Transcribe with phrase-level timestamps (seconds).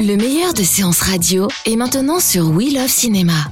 [0.00, 3.50] Le meilleur de séances radio est maintenant sur We Love Cinéma.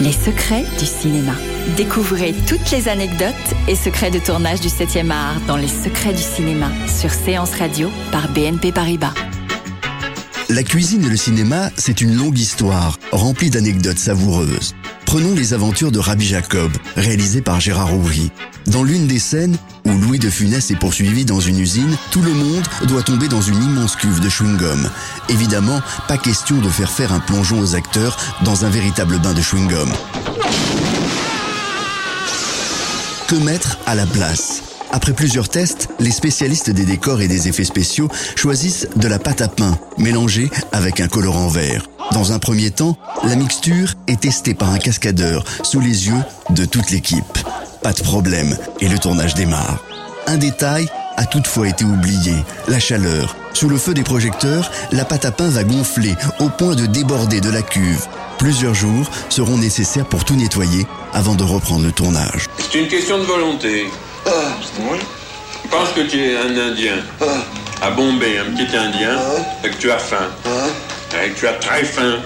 [0.00, 1.32] Les secrets du cinéma.
[1.76, 3.34] Découvrez toutes les anecdotes
[3.68, 7.90] et secrets de tournage du 7e art dans Les secrets du cinéma sur Séance Radio
[8.12, 9.14] par BNP Paribas.
[10.50, 14.74] La cuisine et le cinéma, c'est une longue histoire, remplie d'anecdotes savoureuses.
[15.06, 18.32] Prenons les aventures de Rabbi Jacob, réalisé par Gérard Ouvry.
[18.66, 22.34] Dans l'une des scènes où Louis de Funès est poursuivi dans une usine, tout le
[22.34, 24.90] monde doit tomber dans une immense cuve de chewing-gum.
[25.28, 29.40] Évidemment, pas question de faire faire un plongeon aux acteurs dans un véritable bain de
[29.40, 29.90] chewing-gum.
[33.28, 34.62] Que mettre à la place?
[34.90, 39.40] Après plusieurs tests, les spécialistes des décors et des effets spéciaux choisissent de la pâte
[39.40, 41.86] à pain, mélangée avec un colorant vert.
[42.12, 46.64] Dans un premier temps, la mixture est testée par un cascadeur sous les yeux de
[46.64, 47.38] toute l'équipe.
[47.82, 49.78] Pas de problème, et le tournage démarre.
[50.26, 52.34] Un détail a toutefois été oublié,
[52.68, 53.36] la chaleur.
[53.52, 57.40] Sous le feu des projecteurs, la pâte à pain va gonfler au point de déborder
[57.40, 58.06] de la cuve.
[58.38, 62.48] Plusieurs jours seront nécessaires pour tout nettoyer avant de reprendre le tournage.
[62.58, 63.86] C'est une question de volonté.
[64.26, 64.30] Ah,
[64.90, 64.98] oui.
[65.64, 66.98] Je pense que tu es un Indien?
[67.82, 69.18] À Bombay, un petit Indien,
[69.64, 70.28] et que tu as faim?
[70.44, 70.85] Et
[71.36, 72.18] tu as très faim.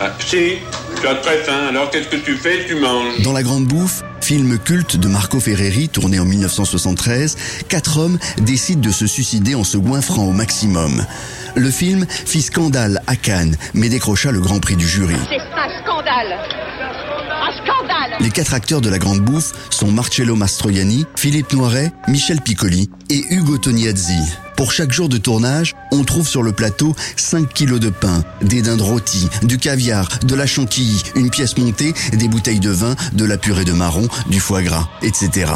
[0.00, 0.58] Ah, si,
[1.00, 1.68] tu as très faim.
[1.68, 2.64] Alors qu'est-ce que tu fais?
[2.66, 3.20] Tu manges.
[3.22, 7.36] Dans La Grande Bouffe, film culte de Marco Ferreri tourné en 1973,
[7.68, 11.04] quatre hommes décident de se suicider en se goinfrant au maximum.
[11.54, 15.14] Le film fit scandale à Cannes, mais décrocha le Grand Prix du jury.
[15.28, 16.38] C'est un scandale
[17.30, 22.40] Un scandale Les quatre acteurs de La Grande Bouffe sont Marcello Mastroianni, Philippe Noiret, Michel
[22.40, 24.18] Piccoli et Ugo Tognazzi.
[24.56, 28.62] Pour chaque jour de tournage, on trouve sur le plateau 5 kilos de pain, des
[28.62, 33.24] dindes rôties, du caviar, de la chantilly, une pièce montée, des bouteilles de vin, de
[33.24, 35.52] la purée de marron, du foie gras, etc.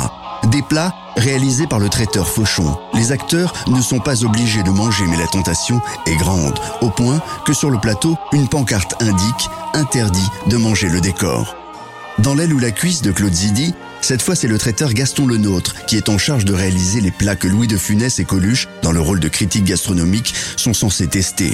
[0.50, 2.76] Des plats réalisés par le traiteur Fauchon.
[2.94, 7.20] Les acteurs ne sont pas obligés de manger mais la tentation est grande, au point
[7.46, 11.54] que sur le plateau, une pancarte indique «Interdit de manger le décor».
[12.18, 15.74] Dans l'aile ou la cuisse de Claude Zidi, cette fois c'est le traiteur Gaston Lenôtre
[15.86, 18.92] qui est en charge de réaliser les plats que Louis de Funès et Coluche, dans
[18.92, 21.52] le rôle de critique gastronomique, sont censés tester.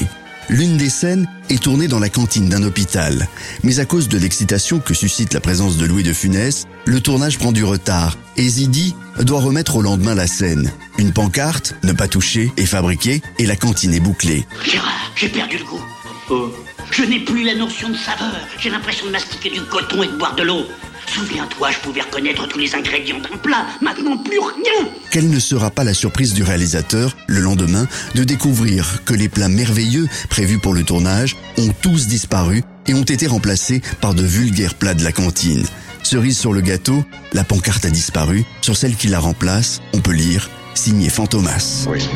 [0.51, 3.29] L'une des scènes est tournée dans la cantine d'un hôpital.
[3.63, 7.39] Mais à cause de l'excitation que suscite la présence de Louis de Funès, le tournage
[7.39, 10.71] prend du retard et Zidi doit remettre au lendemain la scène.
[10.99, 14.47] Une pancarte, ne pas toucher, est fabriquée et la cantine est bouclée.
[14.71, 16.53] Gérard, j'ai perdu le goût.
[16.91, 18.35] Je n'ai plus la notion de saveur.
[18.59, 20.67] J'ai l'impression de mastiquer du coton et de boire de l'eau.
[21.15, 23.67] Souviens-toi, je pouvais reconnaître tous les ingrédients d'un plat.
[23.81, 24.91] Maintenant, plus rien.
[25.13, 27.87] Quelle ne sera pas la surprise du réalisateur, le lendemain,
[28.17, 33.05] de découvrir que les plats merveilleux prévus pour le tournage ont tous disparu et ont
[33.05, 35.65] été remplacés par de vulgaires plats de la cantine.
[36.03, 38.45] Cerise sur le gâteau, la pancarte a disparu.
[38.61, 41.87] Sur celle qui la remplace, on peut lire «Signé Fantomas».
[41.89, 42.09] Oui,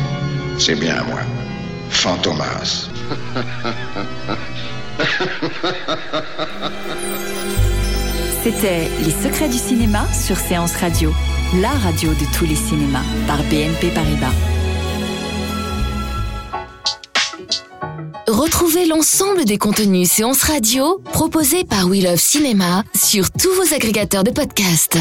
[0.57, 1.21] c'est bien à moi.
[1.89, 2.89] Fantomas.
[8.41, 11.11] C'était Les secrets du cinéma sur Séance Radio,
[11.55, 14.31] la radio de tous les cinémas par BNP Paribas.
[18.29, 24.23] Retrouvez l'ensemble des contenus séances radio proposés par We Love Cinéma sur tous vos agrégateurs
[24.23, 24.97] de podcasts.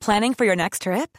[0.00, 1.18] Planning for your next trip?